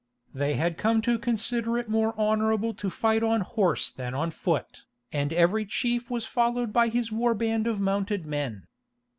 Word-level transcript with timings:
They 0.33 0.55
had 0.55 0.79
come 0.79 0.99
to 1.03 1.19
"consider 1.19 1.77
it 1.77 1.87
more 1.87 2.17
honourable 2.17 2.73
to 2.73 2.89
fight 2.89 3.21
on 3.21 3.41
horse 3.41 3.91
than 3.91 4.15
on 4.15 4.31
foot," 4.31 4.81
and 5.13 5.31
every 5.31 5.63
chief 5.63 6.09
was 6.09 6.25
followed 6.25 6.73
by 6.73 6.87
his 6.87 7.11
war 7.11 7.35
band 7.35 7.67
of 7.67 7.79
mounted 7.79 8.25
men. 8.25 8.65